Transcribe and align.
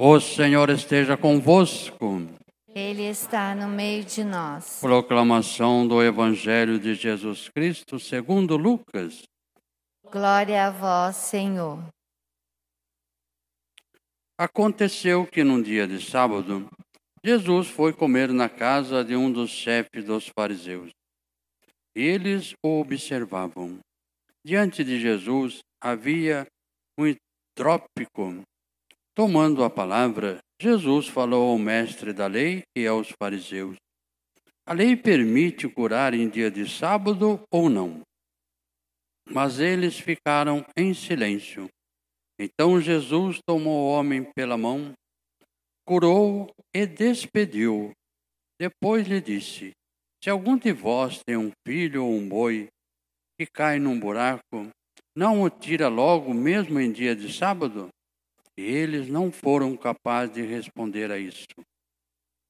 O 0.00 0.20
Senhor 0.20 0.70
esteja 0.70 1.16
convosco. 1.16 2.24
Ele 2.68 3.02
está 3.02 3.52
no 3.52 3.66
meio 3.66 4.04
de 4.04 4.22
nós. 4.22 4.78
Proclamação 4.80 5.88
do 5.88 6.00
Evangelho 6.00 6.78
de 6.78 6.94
Jesus 6.94 7.48
Cristo 7.48 7.98
segundo 7.98 8.56
Lucas. 8.56 9.24
Glória 10.04 10.68
a 10.68 10.70
vós, 10.70 11.16
Senhor. 11.16 11.82
Aconteceu 14.38 15.26
que 15.26 15.42
num 15.42 15.60
dia 15.60 15.84
de 15.84 16.00
sábado, 16.00 16.68
Jesus 17.24 17.66
foi 17.66 17.92
comer 17.92 18.28
na 18.28 18.48
casa 18.48 19.04
de 19.04 19.16
um 19.16 19.32
dos 19.32 19.50
chefes 19.50 20.04
dos 20.04 20.28
fariseus. 20.28 20.92
Eles 21.92 22.54
o 22.64 22.80
observavam. 22.80 23.80
Diante 24.46 24.84
de 24.84 25.00
Jesus 25.00 25.58
havia 25.82 26.46
um 26.96 27.04
hidrópico. 27.04 28.44
Tomando 29.18 29.64
a 29.64 29.68
palavra, 29.68 30.38
Jesus 30.62 31.08
falou 31.08 31.50
ao 31.50 31.58
mestre 31.58 32.12
da 32.12 32.28
lei 32.28 32.62
e 32.76 32.86
aos 32.86 33.12
fariseus: 33.20 33.74
A 34.64 34.72
lei 34.72 34.94
permite 34.94 35.68
curar 35.68 36.14
em 36.14 36.28
dia 36.28 36.48
de 36.48 36.70
sábado 36.70 37.42
ou 37.50 37.68
não? 37.68 38.02
Mas 39.28 39.58
eles 39.58 39.98
ficaram 39.98 40.64
em 40.76 40.94
silêncio. 40.94 41.68
Então 42.38 42.80
Jesus 42.80 43.40
tomou 43.44 43.86
o 43.86 43.90
homem 43.90 44.22
pela 44.36 44.56
mão, 44.56 44.92
curou 45.84 46.48
e 46.72 46.86
despediu. 46.86 47.90
Depois 48.56 49.08
lhe 49.08 49.20
disse: 49.20 49.72
Se 50.22 50.30
algum 50.30 50.56
de 50.56 50.72
vós 50.72 51.24
tem 51.26 51.36
um 51.36 51.50
filho 51.66 52.04
ou 52.04 52.12
um 52.12 52.28
boi 52.28 52.68
que 53.36 53.46
cai 53.46 53.80
num 53.80 53.98
buraco, 53.98 54.70
não 55.16 55.42
o 55.42 55.50
tira 55.50 55.88
logo, 55.88 56.32
mesmo 56.32 56.78
em 56.78 56.92
dia 56.92 57.16
de 57.16 57.36
sábado? 57.36 57.88
E 58.58 58.62
eles 58.62 59.08
não 59.08 59.30
foram 59.30 59.76
capazes 59.76 60.34
de 60.34 60.42
responder 60.42 61.12
a 61.12 61.16
isso. 61.16 61.46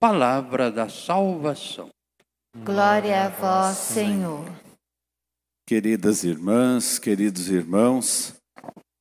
Palavra 0.01 0.71
da 0.71 0.89
salvação. 0.89 1.91
Glória 2.65 3.27
a 3.27 3.29
vós, 3.29 3.77
Senhor. 3.77 4.43
Queridas 5.67 6.25
irmãs, 6.25 6.99
queridos 6.99 7.51
irmãos, 7.51 8.35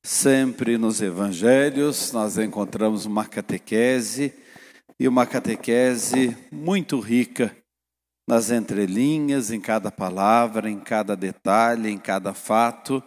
sempre 0.04 0.76
nos 0.76 1.00
evangelhos 1.00 2.12
nós 2.12 2.36
encontramos 2.36 3.06
uma 3.06 3.24
catequese 3.26 4.34
e 5.00 5.08
uma 5.08 5.24
catequese 5.24 6.36
muito 6.52 7.00
rica 7.00 7.56
nas 8.28 8.50
entrelinhas, 8.50 9.50
em 9.50 9.62
cada 9.62 9.90
palavra, 9.90 10.68
em 10.68 10.78
cada 10.78 11.16
detalhe, 11.16 11.88
em 11.88 11.96
cada 11.96 12.34
fato, 12.34 13.02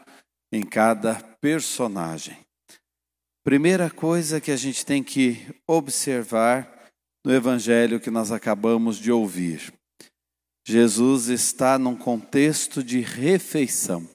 em 0.52 0.64
cada 0.64 1.14
personagem. 1.40 2.36
Primeira 3.44 3.90
coisa 3.90 4.40
que 4.40 4.52
a 4.52 4.56
gente 4.56 4.86
tem 4.86 5.04
que 5.04 5.48
observar 5.66 6.92
no 7.26 7.34
evangelho 7.34 8.00
que 8.00 8.12
nós 8.12 8.32
acabamos 8.32 8.98
de 8.98 9.12
ouvir. 9.12 9.74
Jesus 10.64 11.28
está 11.28 11.80
num 11.80 11.96
contexto 11.96 12.84
de 12.84 13.00
refeição. 13.00 14.08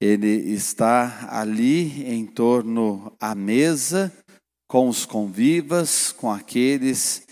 Ele 0.00 0.26
está 0.26 1.28
ali 1.30 2.04
em 2.04 2.26
torno 2.26 3.16
à 3.20 3.32
mesa 3.32 4.12
com 4.66 4.88
os 4.88 5.06
convivas, 5.06 6.10
com 6.10 6.32
aqueles 6.32 7.24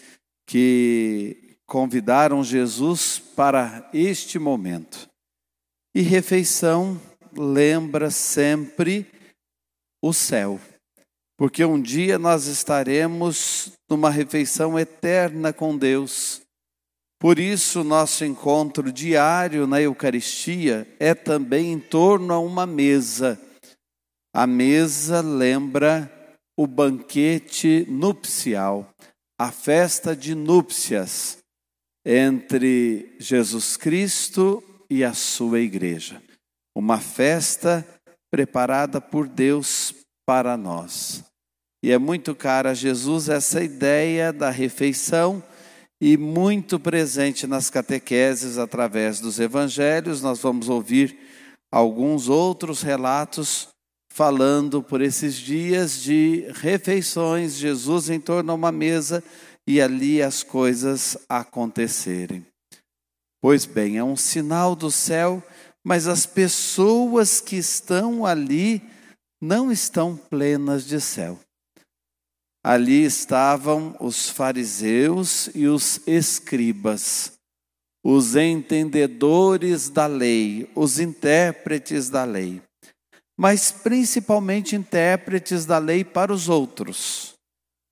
que 0.47 1.57
convidaram 1.67 2.45
Jesus 2.45 3.19
para 3.19 3.91
este 3.93 4.39
momento. 4.39 5.09
E 5.93 6.03
refeição 6.03 7.01
lembra 7.37 8.13
sempre 8.13 9.11
o 10.03 10.13
céu, 10.13 10.61
porque 11.39 11.65
um 11.65 11.81
dia 11.81 12.19
nós 12.19 12.47
estaremos 12.47 13.73
numa 13.89 14.11
refeição 14.11 14.79
eterna 14.79 15.53
com 15.53 15.77
Deus. 15.79 16.43
Por 17.21 17.39
isso, 17.39 17.85
nosso 17.85 18.25
encontro 18.25 18.93
diário 18.93 19.67
na 19.67 19.81
Eucaristia 19.81 20.89
é 20.99 21.15
também 21.15 21.73
em 21.73 21.79
torno 21.79 22.35
a 22.35 22.41
uma 22.41 22.67
mesa. 22.67 23.41
A 24.35 24.47
mesa 24.47 25.21
lembra 25.21 26.11
o 26.57 26.67
banquete 26.67 27.87
nupcial, 27.89 28.89
a 29.39 29.53
festa 29.53 30.17
de 30.17 30.35
núpcias 30.35 31.39
entre 32.05 33.15
Jesus 33.19 33.77
Cristo 33.77 34.63
e 34.91 35.05
a 35.05 35.15
sua 35.15 35.61
igreja. 35.61 36.21
Uma 36.75 36.99
festa 36.99 37.87
preparada 38.31 39.01
por 39.01 39.29
Deus 39.29 39.82
para 40.27 40.57
nós. 40.57 41.25
E 41.85 41.91
é 41.91 41.99
muito 41.99 42.35
cara 42.35 42.71
a 42.71 42.75
Jesus 42.75 43.29
essa 43.29 43.63
ideia 43.63 44.33
da 44.33 44.51
refeição 44.51 45.43
e 46.01 46.17
muito 46.17 46.79
presente 46.79 47.47
nas 47.47 47.71
catequeses 47.71 48.59
através 48.59 49.21
dos 49.21 49.41
evangelhos. 49.41 50.23
Nós 50.23 50.41
vamos 50.41 50.69
ouvir 50.69 51.19
alguns 51.73 52.29
outros 52.29 52.83
relatos 52.83 53.69
falando 54.13 54.83
por 54.83 55.01
esses 55.01 55.35
dias 55.35 56.01
de 56.01 56.47
refeições, 56.55 57.55
Jesus 57.55 58.11
em 58.11 58.21
torno 58.21 58.53
a 58.53 58.55
uma 58.55 58.71
mesa 58.71 59.25
e 59.67 59.81
ali 59.81 60.23
as 60.23 60.43
coisas 60.43 61.17
acontecerem. 61.29 62.45
Pois 63.41 63.65
bem, 63.65 63.97
é 63.97 64.05
um 64.05 64.17
sinal 64.17 64.77
do 64.77 64.91
céu 64.91 65.43
mas 65.85 66.07
as 66.07 66.27
pessoas 66.27 67.41
que 67.41 67.57
estão 67.57 68.25
ali 68.25 68.83
não 69.43 69.73
estão 69.73 70.17
plenas 70.17 70.87
de 70.87 71.01
céu. 71.01 71.37
Ali 72.65 73.05
estavam 73.05 73.97
os 73.99 74.29
fariseus 74.29 75.51
e 75.53 75.67
os 75.67 76.01
escribas, 76.07 77.33
os 78.05 78.37
entendedores 78.37 79.89
da 79.89 80.07
lei, 80.07 80.71
os 80.77 81.01
intérpretes 81.01 82.09
da 82.09 82.23
lei, 82.23 82.63
mas 83.37 83.73
principalmente 83.73 84.77
intérpretes 84.77 85.67
da 85.67 85.79
lei 85.79 86.05
para 86.05 86.33
os 86.33 86.49
outros. 86.49 87.35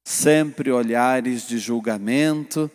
Sempre 0.06 0.71
olhares 0.71 1.49
de 1.49 1.59
julgamento, 1.59 2.71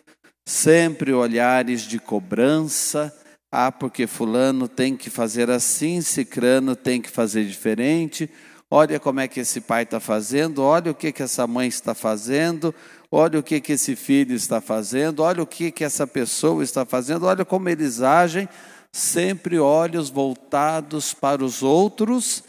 sempre 0.46 1.14
olhares 1.14 1.80
de 1.80 1.98
cobrança, 1.98 3.10
ah, 3.50 3.72
porque 3.72 4.06
fulano 4.06 4.68
tem 4.68 4.94
que 4.94 5.08
fazer 5.08 5.48
assim, 5.50 6.02
cicrano 6.02 6.76
tem 6.76 7.00
que 7.00 7.08
fazer 7.08 7.46
diferente. 7.46 8.28
Olha 8.70 8.98
como 8.98 9.20
é 9.20 9.28
que 9.28 9.40
esse 9.40 9.60
pai 9.60 9.84
está 9.84 10.00
fazendo, 10.00 10.60
olha 10.60 10.90
o 10.90 10.94
que, 10.94 11.12
que 11.12 11.22
essa 11.22 11.46
mãe 11.46 11.68
está 11.68 11.94
fazendo, 11.94 12.74
olha 13.12 13.38
o 13.38 13.42
que, 13.42 13.60
que 13.60 13.72
esse 13.72 13.94
filho 13.94 14.34
está 14.34 14.60
fazendo, 14.60 15.22
olha 15.22 15.40
o 15.40 15.46
que, 15.46 15.70
que 15.70 15.84
essa 15.84 16.04
pessoa 16.04 16.64
está 16.64 16.84
fazendo, 16.84 17.26
olha 17.26 17.44
como 17.44 17.68
eles 17.68 18.00
agem, 18.00 18.48
sempre 18.92 19.60
olhos 19.60 20.10
voltados 20.10 21.14
para 21.14 21.44
os 21.44 21.62
outros 21.62 22.42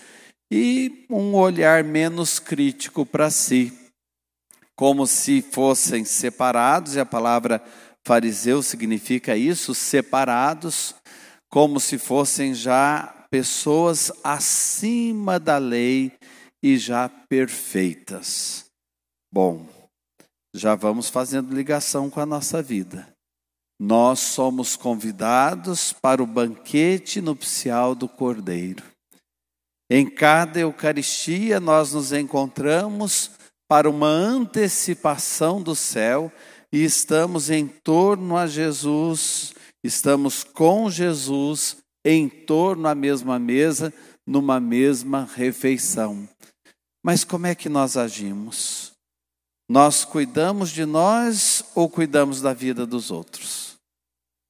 e 0.51 1.05
um 1.07 1.35
olhar 1.35 1.83
menos 1.83 2.39
crítico 2.39 3.05
para 3.05 3.29
si, 3.29 3.71
como 4.75 5.05
se 5.05 5.43
fossem 5.43 6.03
separados, 6.03 6.95
e 6.95 6.99
a 6.99 7.05
palavra 7.05 7.61
Fariseu 8.03 8.63
significa 8.63 9.35
isso, 9.35 9.75
separados, 9.75 10.95
como 11.47 11.79
se 11.79 11.99
fossem 11.99 12.55
já 12.55 13.13
pessoas 13.37 14.11
acima 14.23 15.39
da 15.39 15.59
lei 15.59 16.11
e 16.63 16.75
já 16.75 17.07
perfeitas. 17.07 18.65
Bom, 19.31 19.67
já 20.55 20.73
vamos 20.73 21.07
fazendo 21.07 21.53
ligação 21.53 22.09
com 22.09 22.19
a 22.19 22.25
nossa 22.25 22.63
vida. 22.63 23.07
Nós 23.79 24.19
somos 24.21 24.75
convidados 24.75 25.93
para 25.93 26.23
o 26.23 26.25
banquete 26.25 27.21
nupcial 27.21 27.93
do 27.93 28.09
Cordeiro. 28.09 28.83
Em 29.87 30.09
cada 30.09 30.59
Eucaristia, 30.59 31.59
nós 31.59 31.93
nos 31.93 32.11
encontramos 32.11 33.29
para 33.69 33.87
uma 33.87 34.07
antecipação 34.07 35.61
do 35.61 35.75
céu 35.75 36.31
e 36.73 36.83
estamos 36.83 37.51
em 37.51 37.67
torno 37.67 38.35
a 38.35 38.47
Jesus, 38.47 39.53
estamos 39.83 40.43
com 40.43 40.89
Jesus 40.89 41.77
em 42.09 42.29
torno 42.29 42.87
à 42.87 42.95
mesma 42.95 43.37
mesa, 43.37 43.93
numa 44.25 44.61
mesma 44.61 45.29
refeição. 45.35 46.27
Mas 47.03 47.25
como 47.25 47.47
é 47.47 47.53
que 47.53 47.67
nós 47.67 47.97
agimos? 47.97 48.93
Nós 49.69 50.05
cuidamos 50.05 50.69
de 50.69 50.85
nós 50.85 51.65
ou 51.75 51.89
cuidamos 51.89 52.41
da 52.41 52.53
vida 52.53 52.85
dos 52.85 53.11
outros? 53.11 53.75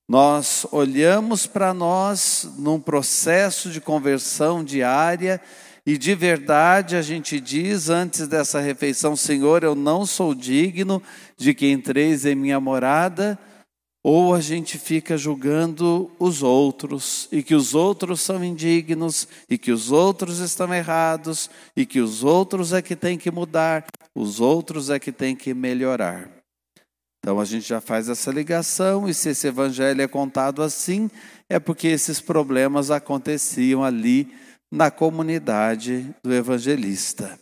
Nós 0.07 0.68
olhamos 0.71 1.48
para 1.48 1.74
nós 1.74 2.48
num 2.59 2.80
processo 2.80 3.71
de 3.71 3.81
conversão 3.81 4.63
diária 4.63 5.42
e 5.83 5.98
de 5.98 6.13
verdade 6.13 6.95
a 6.95 7.01
gente 7.01 7.39
diz 7.39 7.89
antes 7.89 8.27
dessa 8.27 8.60
refeição: 8.60 9.15
Senhor, 9.15 9.63
eu 9.63 9.74
não 9.74 10.06
sou 10.06 10.36
digno 10.36 11.01
de 11.36 11.56
que 11.56 11.71
entreis 11.71 12.24
em 12.24 12.36
minha 12.36 12.60
morada, 12.60 13.38
ou 14.03 14.33
a 14.33 14.39
gente 14.39 14.77
fica 14.77 15.17
julgando 15.17 16.11
os 16.19 16.41
outros, 16.44 17.27
e 17.31 17.44
que 17.44 17.55
os 17.55 17.75
outros 17.75 18.21
são 18.21 18.44
indignos, 18.44 19.27
e 19.49 19.57
que 19.57 19.71
os 19.71 19.91
outros 19.91 20.39
estão 20.39 20.73
errados, 20.73 21.49
e 21.75 21.85
que 21.85 21.99
os 21.99 22.23
outros 22.23 22.73
é 22.73 22.81
que 22.81 22.95
têm 22.95 23.17
que 23.17 23.31
mudar. 23.31 23.85
Os 24.15 24.39
outros 24.39 24.89
é 24.89 24.99
que 24.99 25.11
tem 25.11 25.35
que 25.35 25.53
melhorar. 25.53 26.29
Então 27.19 27.39
a 27.39 27.45
gente 27.45 27.67
já 27.67 27.81
faz 27.81 28.07
essa 28.07 28.31
ligação, 28.31 29.09
e 29.09 29.13
se 29.13 29.29
esse 29.29 29.47
evangelho 29.47 30.01
é 30.01 30.07
contado 30.07 30.63
assim, 30.63 31.09
é 31.50 31.59
porque 31.59 31.88
esses 31.88 32.21
problemas 32.21 32.89
aconteciam 32.89 33.83
ali 33.83 34.33
na 34.71 34.89
comunidade 34.91 36.13
do 36.23 36.33
evangelista. 36.33 37.38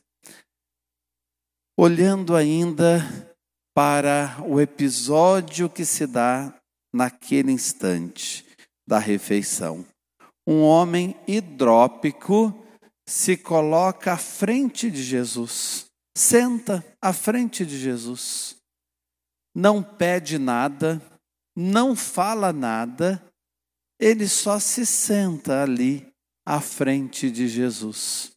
Olhando 1.77 2.35
ainda 2.35 3.34
para 3.75 4.37
o 4.47 4.61
episódio 4.61 5.69
que 5.69 5.83
se 5.83 6.07
dá 6.07 6.53
naquele 6.93 7.51
instante 7.51 8.45
da 8.87 8.97
refeição. 8.97 9.85
Um 10.47 10.61
homem 10.61 11.13
hidrópico 11.27 12.55
se 13.05 13.35
coloca 13.35 14.13
à 14.13 14.17
frente 14.17 14.89
de 14.89 15.03
Jesus, 15.03 15.87
senta 16.17 16.83
à 17.01 17.11
frente 17.11 17.65
de 17.65 17.77
Jesus, 17.77 18.55
não 19.53 19.83
pede 19.83 20.39
nada, 20.39 21.01
não 21.53 21.97
fala 21.97 22.53
nada, 22.53 23.21
ele 23.99 24.27
só 24.27 24.57
se 24.57 24.85
senta 24.85 25.63
ali 25.63 26.07
à 26.45 26.61
frente 26.61 27.29
de 27.29 27.47
Jesus. 27.47 28.34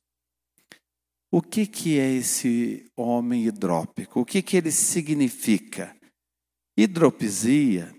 O 1.30 1.42
que, 1.42 1.66
que 1.66 1.98
é 1.98 2.10
esse 2.10 2.90
homem 2.96 3.44
hidrópico? 3.44 4.20
O 4.20 4.24
que, 4.24 4.40
que 4.40 4.56
ele 4.56 4.72
significa? 4.72 5.94
Hidropisia, 6.76 7.94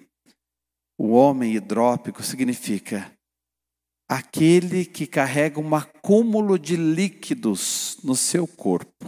o 0.97 1.09
homem 1.09 1.53
hidrópico, 1.53 2.23
significa 2.23 3.11
aquele 4.09 4.83
que 4.83 5.05
carrega 5.05 5.59
um 5.59 5.75
acúmulo 5.75 6.57
de 6.57 6.75
líquidos 6.75 7.97
no 8.03 8.15
seu 8.15 8.47
corpo. 8.47 9.05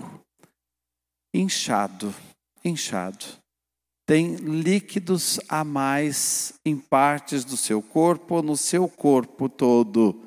Inchado, 1.34 2.14
inchado. 2.64 3.26
Tem 4.06 4.36
líquidos 4.36 5.40
a 5.50 5.64
mais 5.64 6.54
em 6.64 6.78
partes 6.78 7.44
do 7.44 7.58
seu 7.58 7.82
corpo 7.82 8.36
ou 8.36 8.44
no 8.44 8.56
seu 8.56 8.88
corpo 8.88 9.50
todo. 9.50 10.22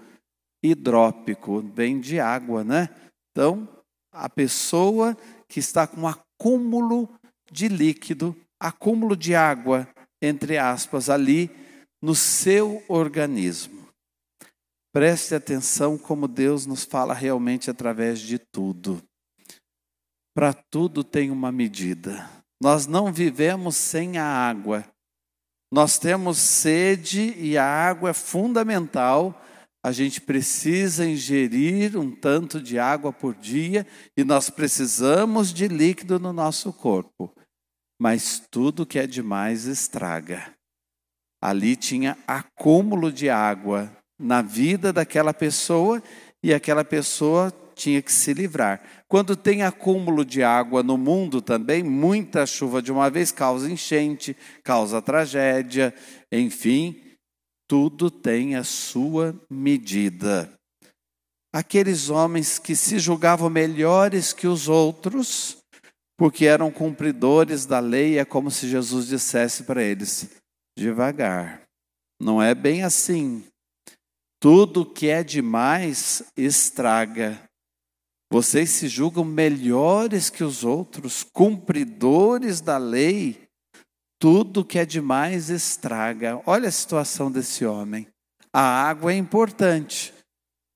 Hidrópico, 0.65 1.61
vem 1.61 2.01
de 2.01 2.19
água, 2.19 2.65
né? 2.65 2.89
Então, 3.31 3.69
a 4.15 4.29
pessoa 4.29 5.17
que 5.49 5.61
está 5.61 5.87
com 5.87 6.07
acúmulo 6.07 7.13
de 7.51 7.69
líquido, 7.69 8.35
acúmulo 8.59 9.17
de 9.17 9.35
água, 9.35 9.89
entre 10.23 10.57
aspas, 10.57 11.11
ali 11.11 11.51
no 12.01 12.15
seu 12.15 12.83
organismo. 12.89 13.89
Preste 14.93 15.35
atenção 15.35 15.99
como 15.99 16.29
Deus 16.29 16.67
nos 16.67 16.85
fala 16.85 17.13
realmente 17.13 17.69
através 17.69 18.21
de 18.21 18.39
tudo. 18.39 19.03
Para 20.35 20.53
tudo 20.53 21.03
tem 21.03 21.31
uma 21.31 21.51
medida. 21.51 22.31
Nós 22.63 22.87
não 22.87 23.13
vivemos 23.13 23.77
sem 23.77 24.19
a 24.19 24.25
água. 24.25 24.85
Nós 25.73 25.99
temos 25.99 26.39
sede 26.39 27.35
e 27.37 27.59
a 27.59 27.65
água 27.65 28.11
é 28.11 28.15
fundamental. 28.15 29.43
A 29.85 29.93
gente 29.93 30.19
precisa 30.19 31.05
ingerir 31.05 31.95
um 31.99 32.11
tanto 32.11 32.59
de 32.59 32.79
água 32.79 33.13
por 33.13 33.35
dia 33.35 33.87
e 34.17 34.25
nós 34.25 34.49
precisamos 34.49 35.53
de 35.53 35.69
líquido 35.69 36.19
no 36.19 36.33
nosso 36.33 36.73
corpo. 36.73 37.31
Mas 38.01 38.43
tudo 38.51 38.87
que 38.87 38.99
é 38.99 39.07
demais 39.07 39.67
estraga. 39.67 40.55
Ali 41.39 41.77
tinha 41.77 42.17
acúmulo 42.27 43.13
de 43.13 43.29
água 43.29 43.95
na 44.19 44.41
vida 44.41 44.91
daquela 44.91 45.35
pessoa 45.35 46.03
e 46.43 46.55
aquela 46.55 46.83
pessoa 46.83 47.53
tinha 47.75 48.01
que 48.01 48.11
se 48.11 48.33
livrar. 48.33 48.81
Quando 49.07 49.37
tem 49.37 49.65
acúmulo 49.65 50.25
de 50.25 50.43
água 50.43 50.83
no 50.83 50.97
mundo 50.97 51.43
também, 51.43 51.83
muita 51.83 52.47
chuva 52.47 52.81
de 52.81 52.91
uma 52.91 53.11
vez 53.11 53.31
causa 53.31 53.71
enchente, 53.71 54.35
causa 54.63 55.03
tragédia, 55.03 55.95
enfim, 56.33 57.04
tudo 57.75 58.09
tem 58.09 58.55
a 58.55 58.63
sua 58.63 59.35
medida. 59.51 60.49
Aqueles 61.53 62.09
homens 62.09 62.57
que 62.57 62.77
se 62.77 63.01
julgavam 63.01 63.51
melhores 63.51 64.33
que 64.33 64.47
os 64.47 64.69
outros, 64.69 65.57
porque 66.17 66.47
eram 66.47 66.71
cumpridores 66.71 67.67
da 67.67 67.81
lei, 67.81 68.17
é 68.17 68.25
como 68.25 68.49
se 68.49 68.69
Jesus 68.69 69.09
dissesse 69.09 69.65
para 69.65 69.83
eles: 69.83 70.31
devagar, 70.79 71.63
não 72.23 72.41
é 72.41 72.55
bem 72.55 72.85
assim. 72.85 73.45
Tudo 74.41 74.87
que 74.87 75.09
é 75.09 75.25
demais 75.25 76.23
estraga. 76.37 77.43
Vocês 78.31 78.71
se 78.71 78.87
julgam 78.87 79.25
melhores 79.25 80.31
que 80.31 80.45
os 80.45 80.63
outros, 80.63 81.25
cumpridores 81.25 82.61
da 82.61 82.79
lei. 82.79 83.44
Tudo 84.19 84.65
que 84.65 84.79
é 84.79 84.87
demais 84.87 85.51
estraga. 85.51 86.41
Olha 86.47 86.69
a 86.69 86.73
situação 86.73 87.31
desse 87.31 87.65
homem. 87.65 88.07
A 88.53 88.61
água 88.61 89.13
é 89.13 89.17
importante, 89.17 90.15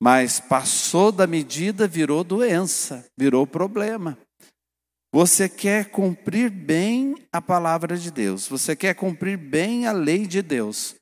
mas 0.00 0.40
passou 0.40 1.12
da 1.12 1.26
medida, 1.26 1.87
virou 1.87 2.25
doença, 2.25 3.05
virou 3.17 3.46
problema. 3.46 4.19
Você 5.12 5.49
quer 5.49 5.87
cumprir 5.87 6.50
bem 6.50 7.14
a 7.32 7.40
palavra 7.40 7.96
de 7.96 8.11
Deus, 8.11 8.46
você 8.46 8.76
quer 8.76 8.94
cumprir 8.94 9.38
bem 9.38 9.87
a 9.87 9.93
lei 9.93 10.26
de 10.26 10.43
Deus, 10.43 10.96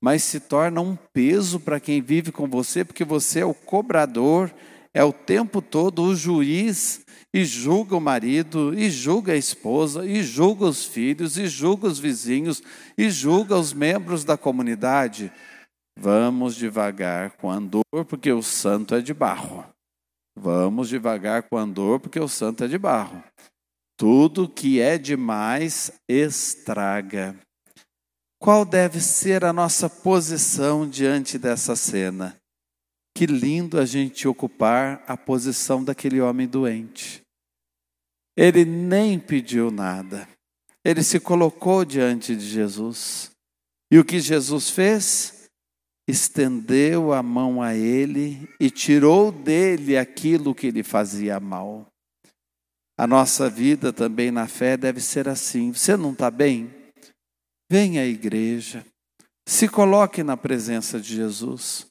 mas 0.00 0.22
se 0.22 0.40
torna 0.40 0.80
um 0.80 0.96
peso 0.96 1.60
para 1.60 1.78
quem 1.78 2.00
vive 2.00 2.32
com 2.32 2.48
você, 2.48 2.84
porque 2.84 3.04
você 3.04 3.40
é 3.40 3.44
o 3.44 3.52
cobrador, 3.52 4.50
é 4.94 5.04
o 5.04 5.12
tempo 5.12 5.60
todo 5.60 6.02
o 6.02 6.16
juiz 6.16 7.04
e 7.32 7.44
julga 7.44 7.96
o 7.96 8.00
marido, 8.00 8.74
e 8.74 8.90
julga 8.90 9.32
a 9.32 9.36
esposa, 9.36 10.04
e 10.04 10.22
julga 10.22 10.64
os 10.64 10.84
filhos, 10.84 11.38
e 11.38 11.46
julga 11.46 11.86
os 11.86 11.98
vizinhos, 11.98 12.62
e 12.98 13.08
julga 13.08 13.56
os 13.56 13.72
membros 13.72 14.24
da 14.24 14.36
comunidade. 14.36 15.32
Vamos 15.96 16.56
devagar 16.56 17.32
com 17.32 17.50
andor, 17.50 17.84
porque 18.08 18.32
o 18.32 18.42
santo 18.42 18.94
é 18.94 19.00
de 19.00 19.14
barro. 19.14 19.64
Vamos 20.36 20.88
devagar 20.88 21.44
com 21.44 21.56
andor, 21.56 22.00
porque 22.00 22.18
o 22.18 22.28
santo 22.28 22.64
é 22.64 22.68
de 22.68 22.78
barro. 22.78 23.22
Tudo 23.96 24.48
que 24.48 24.80
é 24.80 24.96
demais 24.96 25.92
estraga. 26.08 27.36
Qual 28.40 28.64
deve 28.64 29.00
ser 29.00 29.44
a 29.44 29.52
nossa 29.52 29.90
posição 29.90 30.88
diante 30.88 31.36
dessa 31.36 31.76
cena? 31.76 32.39
Que 33.14 33.26
lindo 33.26 33.78
a 33.78 33.84
gente 33.84 34.26
ocupar 34.26 35.02
a 35.06 35.16
posição 35.16 35.82
daquele 35.82 36.20
homem 36.20 36.46
doente. 36.46 37.22
Ele 38.36 38.64
nem 38.64 39.18
pediu 39.18 39.70
nada, 39.70 40.28
ele 40.84 41.02
se 41.02 41.20
colocou 41.20 41.84
diante 41.84 42.34
de 42.34 42.46
Jesus. 42.48 43.30
E 43.90 43.98
o 43.98 44.04
que 44.04 44.20
Jesus 44.20 44.70
fez? 44.70 45.50
Estendeu 46.08 47.12
a 47.12 47.22
mão 47.22 47.60
a 47.60 47.74
ele 47.74 48.48
e 48.58 48.70
tirou 48.70 49.30
dele 49.30 49.96
aquilo 49.96 50.54
que 50.54 50.70
lhe 50.70 50.82
fazia 50.82 51.38
mal. 51.38 51.86
A 52.96 53.06
nossa 53.06 53.48
vida 53.48 53.92
também 53.92 54.30
na 54.30 54.46
fé 54.46 54.76
deve 54.76 55.00
ser 55.00 55.28
assim. 55.28 55.72
Você 55.72 55.96
não 55.96 56.12
está 56.12 56.30
bem? 56.30 56.70
Venha 57.70 58.02
à 58.02 58.06
igreja, 58.06 58.84
se 59.46 59.68
coloque 59.68 60.22
na 60.22 60.36
presença 60.36 61.00
de 61.00 61.14
Jesus. 61.14 61.89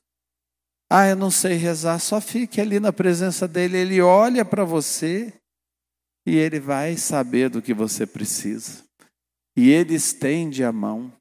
Ah, 0.89 1.07
eu 1.07 1.15
não 1.15 1.29
sei 1.29 1.55
rezar, 1.55 1.99
só 1.99 2.19
fique 2.19 2.59
ali 2.59 2.79
na 2.79 2.91
presença 2.91 3.47
dele, 3.47 3.77
ele 3.77 4.01
olha 4.01 4.43
para 4.43 4.63
você 4.63 5.31
e 6.25 6.35
ele 6.35 6.59
vai 6.59 6.97
saber 6.97 7.49
do 7.49 7.61
que 7.61 7.73
você 7.73 8.07
precisa. 8.07 8.83
E 9.55 9.69
ele 9.69 9.93
estende 9.93 10.63
a 10.63 10.71
mão. 10.71 11.11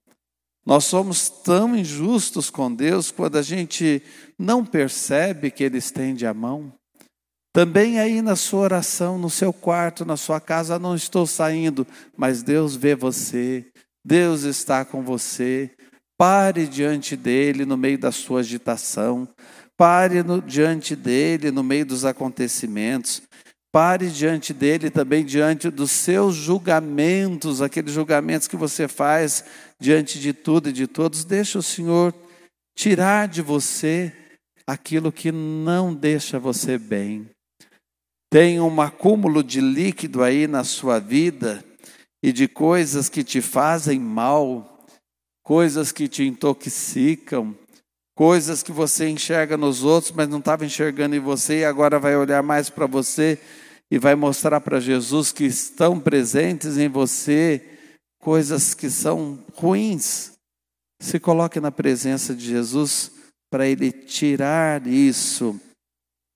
Nós 0.64 0.84
somos 0.84 1.28
tão 1.28 1.76
injustos 1.76 2.50
com 2.50 2.74
Deus 2.74 3.10
quando 3.10 3.36
a 3.36 3.42
gente 3.42 4.02
não 4.38 4.64
percebe 4.64 5.50
que 5.50 5.64
ele 5.64 5.78
estende 5.78 6.26
a 6.26 6.32
mão. 6.32 6.72
Também 7.52 7.98
aí 7.98 8.22
na 8.22 8.36
sua 8.36 8.60
oração, 8.60 9.18
no 9.18 9.30
seu 9.30 9.52
quarto, 9.52 10.04
na 10.04 10.16
sua 10.16 10.40
casa, 10.40 10.78
não 10.78 10.94
estou 10.94 11.26
saindo, 11.26 11.86
mas 12.16 12.42
Deus 12.42 12.76
vê 12.76 12.94
você, 12.94 13.66
Deus 14.04 14.42
está 14.42 14.84
com 14.84 15.02
você. 15.02 15.70
Pare 16.18 16.66
diante 16.66 17.16
dele 17.16 17.64
no 17.64 17.76
meio 17.76 17.96
da 17.96 18.10
sua 18.10 18.40
agitação. 18.40 19.28
Pare 19.76 20.24
no, 20.24 20.42
diante 20.42 20.96
dele 20.96 21.52
no 21.52 21.62
meio 21.62 21.86
dos 21.86 22.04
acontecimentos. 22.04 23.22
Pare 23.70 24.08
diante 24.08 24.52
dele 24.52 24.90
também 24.90 25.24
diante 25.24 25.70
dos 25.70 25.92
seus 25.92 26.34
julgamentos, 26.34 27.62
aqueles 27.62 27.92
julgamentos 27.92 28.48
que 28.48 28.56
você 28.56 28.88
faz 28.88 29.44
diante 29.78 30.18
de 30.18 30.32
tudo 30.32 30.70
e 30.70 30.72
de 30.72 30.88
todos. 30.88 31.24
Deixa 31.24 31.60
o 31.60 31.62
Senhor 31.62 32.12
tirar 32.76 33.28
de 33.28 33.40
você 33.40 34.12
aquilo 34.66 35.12
que 35.12 35.30
não 35.30 35.94
deixa 35.94 36.38
você 36.38 36.76
bem. 36.76 37.28
Tem 38.30 38.60
um 38.60 38.80
acúmulo 38.80 39.42
de 39.42 39.60
líquido 39.60 40.22
aí 40.22 40.46
na 40.46 40.64
sua 40.64 40.98
vida 40.98 41.64
e 42.22 42.32
de 42.32 42.48
coisas 42.48 43.08
que 43.08 43.22
te 43.22 43.40
fazem 43.40 44.00
mal, 44.00 44.77
coisas 45.48 45.90
que 45.90 46.06
te 46.06 46.24
intoxicam, 46.24 47.56
coisas 48.14 48.62
que 48.62 48.70
você 48.70 49.08
enxerga 49.08 49.56
nos 49.56 49.82
outros, 49.82 50.12
mas 50.12 50.28
não 50.28 50.40
estava 50.40 50.66
enxergando 50.66 51.16
em 51.16 51.20
você 51.20 51.60
e 51.60 51.64
agora 51.64 51.98
vai 51.98 52.14
olhar 52.14 52.42
mais 52.42 52.68
para 52.68 52.84
você 52.84 53.40
e 53.90 53.98
vai 53.98 54.14
mostrar 54.14 54.60
para 54.60 54.78
Jesus 54.78 55.32
que 55.32 55.44
estão 55.44 55.98
presentes 55.98 56.76
em 56.76 56.86
você 56.86 57.66
coisas 58.20 58.74
que 58.74 58.90
são 58.90 59.42
ruins. 59.54 60.32
Se 61.00 61.18
coloque 61.18 61.58
na 61.60 61.72
presença 61.72 62.34
de 62.34 62.44
Jesus 62.44 63.10
para 63.50 63.66
Ele 63.66 63.90
tirar 63.90 64.86
isso 64.86 65.58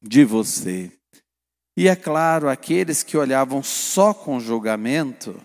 de 0.03 0.25
você. 0.25 0.91
E 1.77 1.87
é 1.87 1.95
claro, 1.95 2.49
aqueles 2.49 3.03
que 3.03 3.19
olhavam 3.19 3.63
só 3.63 4.15
com 4.15 4.41
julgamento, 4.41 5.39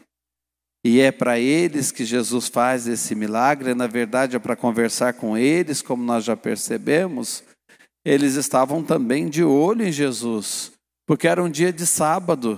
e 0.87 1.01
é 1.01 1.11
para 1.11 1.37
eles 1.37 1.91
que 1.91 2.05
Jesus 2.05 2.47
faz 2.47 2.87
esse 2.87 3.13
milagre, 3.13 3.73
na 3.73 3.87
verdade 3.87 4.37
é 4.37 4.39
para 4.39 4.55
conversar 4.55 5.11
com 5.15 5.37
eles, 5.37 5.81
como 5.81 6.01
nós 6.01 6.23
já 6.23 6.37
percebemos, 6.37 7.43
eles 8.05 8.35
estavam 8.35 8.81
também 8.81 9.27
de 9.27 9.43
olho 9.43 9.85
em 9.85 9.91
Jesus, 9.91 10.71
porque 11.05 11.27
era 11.27 11.43
um 11.43 11.49
dia 11.49 11.73
de 11.73 11.85
sábado. 11.85 12.57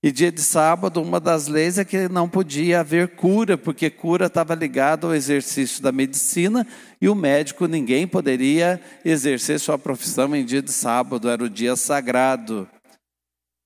E 0.00 0.12
dia 0.12 0.30
de 0.30 0.40
sábado, 0.40 1.02
uma 1.02 1.18
das 1.18 1.48
leis 1.48 1.78
é 1.78 1.84
que 1.84 2.08
não 2.08 2.28
podia 2.28 2.78
haver 2.78 3.16
cura, 3.16 3.58
porque 3.58 3.90
cura 3.90 4.26
estava 4.26 4.54
ligada 4.54 5.08
ao 5.08 5.12
exercício 5.12 5.82
da 5.82 5.90
medicina 5.90 6.64
e 7.00 7.08
o 7.08 7.14
médico, 7.16 7.66
ninguém 7.66 8.06
poderia 8.06 8.80
exercer 9.04 9.58
sua 9.58 9.76
profissão 9.76 10.36
em 10.36 10.44
dia 10.44 10.62
de 10.62 10.70
sábado, 10.70 11.28
era 11.28 11.42
o 11.42 11.50
dia 11.50 11.74
sagrado. 11.74 12.68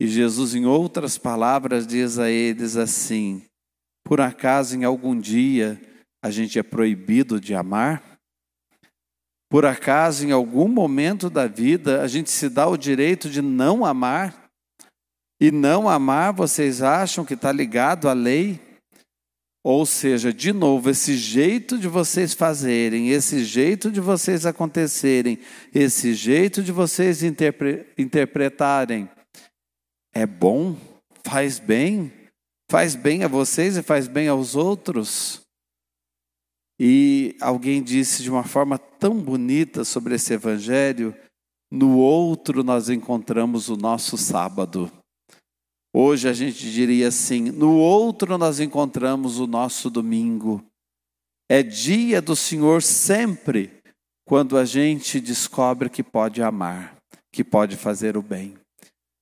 E 0.01 0.07
Jesus, 0.07 0.55
em 0.55 0.65
outras 0.65 1.19
palavras, 1.19 1.87
diz 1.87 2.19
a 2.19 2.31
eles 2.31 2.75
assim: 2.79 3.43
Por 4.13 4.21
acaso 4.21 4.77
em 4.77 4.85
algum 4.85 5.19
dia 5.19 5.81
a 6.23 6.31
gente 6.31 6.59
é 6.59 6.63
proibido 6.63 7.41
de 7.41 7.55
amar? 7.55 8.19
Por 9.49 9.65
acaso 9.65 10.27
em 10.27 10.33
algum 10.33 10.69
momento 10.69 11.31
da 11.31 11.47
vida 11.47 12.03
a 12.03 12.07
gente 12.07 12.31
se 12.31 12.51
dá 12.51 12.69
o 12.69 12.77
direito 12.77 13.31
de 13.31 13.41
não 13.41 13.87
amar? 13.87 14.51
E 15.41 15.51
não 15.51 15.89
amar, 15.89 16.35
vocês 16.35 16.83
acham 16.83 17.25
que 17.25 17.33
está 17.33 17.51
ligado 17.51 18.07
à 18.07 18.13
lei? 18.13 18.61
Ou 19.65 19.87
seja, 19.87 20.31
de 20.31 20.53
novo, 20.53 20.91
esse 20.91 21.17
jeito 21.17 21.79
de 21.79 21.89
vocês 21.89 22.35
fazerem, 22.35 23.09
esse 23.09 23.43
jeito 23.43 23.91
de 23.91 23.99
vocês 23.99 24.45
acontecerem, 24.45 25.39
esse 25.75 26.13
jeito 26.13 26.63
de 26.63 26.71
vocês 26.71 27.23
interpre 27.23 27.87
interpretarem, 27.97 29.09
é 30.13 30.27
bom, 30.27 30.77
faz 31.25 31.59
bem, 31.59 32.13
faz 32.73 32.95
bem 32.95 33.23
a 33.23 33.29
vocês 33.29 33.77
e 33.77 33.83
faz 33.83 34.09
bem 34.09 34.29
aos 34.29 34.57
outros. 34.57 35.43
E 36.81 37.37
alguém 37.39 37.83
disse 37.83 38.23
de 38.23 38.31
uma 38.31 38.45
forma 38.45 38.79
tão 38.79 39.21
bonita 39.21 39.85
sobre 39.85 40.15
esse 40.15 40.33
evangelho: 40.33 41.15
no 41.71 41.99
outro 41.99 42.65
nós 42.65 42.89
encontramos 42.89 43.69
o 43.69 43.77
nosso 43.77 44.17
sábado. 44.17 44.91
Hoje 45.95 46.31
a 46.31 46.33
gente 46.33 46.73
diria 46.73 47.09
assim: 47.09 47.51
no 47.51 47.77
outro 47.77 48.39
nós 48.39 48.59
encontramos 48.59 49.39
o 49.39 49.47
nosso 49.47 49.91
domingo. 49.91 50.65
É 51.51 51.63
dia 51.63 52.23
do 52.23 52.35
Senhor 52.35 52.83
sempre, 52.83 53.83
quando 54.25 54.57
a 54.57 54.65
gente 54.65 55.21
descobre 55.21 55.91
que 55.91 56.03
pode 56.03 56.43
amar, 56.43 56.97
que 57.31 57.45
pode 57.45 57.77
fazer 57.77 58.17
o 58.17 58.23
bem. 58.23 58.55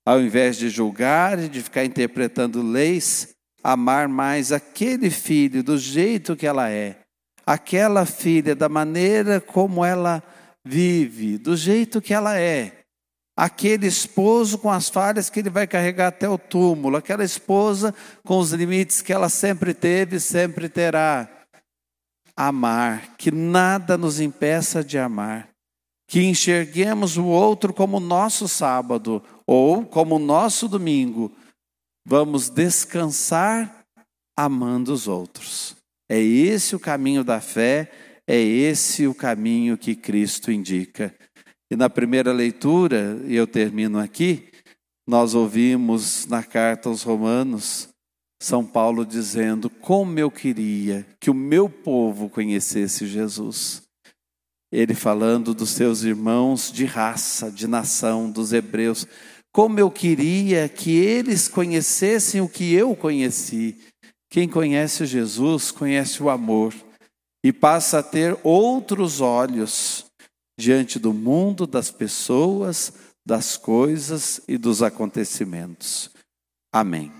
Ao 0.07 0.21
invés 0.21 0.57
de 0.57 0.69
julgar 0.69 1.37
e 1.40 1.49
de 1.49 1.61
ficar 1.61 1.85
interpretando 1.85 2.62
leis, 2.62 3.35
amar 3.62 4.08
mais 4.08 4.52
aquele 4.52 5.10
filho 5.10 5.62
do 5.62 5.76
jeito 5.76 6.36
que 6.36 6.46
ela 6.46 6.70
é, 6.70 6.98
aquela 7.46 8.06
filha 8.06 8.54
da 8.54 8.68
maneira 8.68 9.40
como 9.40 9.84
ela 9.84 10.22
vive, 10.64 11.38
do 11.38 11.56
jeito 11.56 12.00
que 12.00 12.14
ela 12.14 12.38
é 12.38 12.80
aquele 13.40 13.86
esposo 13.86 14.58
com 14.58 14.70
as 14.70 14.90
falhas 14.90 15.30
que 15.30 15.40
ele 15.40 15.48
vai 15.48 15.66
carregar 15.66 16.08
até 16.08 16.28
o 16.28 16.36
túmulo, 16.36 16.98
aquela 16.98 17.24
esposa 17.24 17.94
com 18.22 18.38
os 18.38 18.52
limites 18.52 19.00
que 19.00 19.14
ela 19.14 19.30
sempre 19.30 19.72
teve 19.72 20.16
e 20.16 20.20
sempre 20.20 20.68
terá. 20.68 21.26
Amar, 22.36 23.16
que 23.16 23.30
nada 23.30 23.96
nos 23.96 24.20
impeça 24.20 24.84
de 24.84 24.98
amar, 24.98 25.48
que 26.06 26.22
enxerguemos 26.22 27.16
o 27.16 27.24
outro 27.24 27.72
como 27.72 27.98
nosso 27.98 28.46
sábado 28.46 29.22
ou 29.46 29.86
como 29.86 30.18
nosso 30.18 30.68
domingo. 30.68 31.32
Vamos 32.10 32.50
descansar 32.50 33.86
amando 34.36 34.92
os 34.92 35.06
outros. 35.06 35.76
É 36.10 36.18
esse 36.20 36.74
o 36.74 36.80
caminho 36.80 37.22
da 37.22 37.40
fé, 37.40 37.88
é 38.26 38.36
esse 38.36 39.06
o 39.06 39.14
caminho 39.14 39.78
que 39.78 39.94
Cristo 39.94 40.50
indica. 40.50 41.14
E 41.70 41.76
na 41.76 41.88
primeira 41.88 42.32
leitura, 42.32 43.22
e 43.28 43.36
eu 43.36 43.46
termino 43.46 43.96
aqui, 43.96 44.50
nós 45.06 45.36
ouvimos 45.36 46.26
na 46.26 46.42
carta 46.42 46.88
aos 46.88 47.04
Romanos, 47.04 47.88
São 48.42 48.66
Paulo 48.66 49.06
dizendo: 49.06 49.70
Como 49.70 50.18
eu 50.18 50.32
queria 50.32 51.06
que 51.20 51.30
o 51.30 51.34
meu 51.34 51.68
povo 51.70 52.28
conhecesse 52.28 53.06
Jesus. 53.06 53.82
Ele 54.72 54.94
falando 54.94 55.54
dos 55.54 55.70
seus 55.70 56.02
irmãos 56.02 56.72
de 56.72 56.84
raça, 56.84 57.52
de 57.52 57.68
nação, 57.68 58.28
dos 58.28 58.52
hebreus. 58.52 59.06
Como 59.52 59.78
eu 59.80 59.90
queria 59.90 60.69
que 60.69 60.97
eles 60.97 61.49
conhecessem 61.49 62.40
o 62.40 62.49
que 62.49 62.73
eu 62.73 62.95
conheci. 62.95 63.76
Quem 64.30 64.49
conhece 64.49 65.04
Jesus 65.07 65.71
conhece 65.73 66.23
o 66.23 66.30
amor 66.30 66.73
e 67.45 67.52
passa 67.52 67.99
a 67.99 68.02
ter 68.02 68.38
outros 68.45 69.21
olhos 69.21 70.07
diante 70.59 70.99
do 70.99 71.12
mundo, 71.12 71.66
das 71.66 71.90
pessoas, 71.90 72.92
das 73.26 73.57
coisas 73.57 74.40
e 74.47 74.57
dos 74.57 74.83
acontecimentos. 74.83 76.11
Amém. 76.73 77.19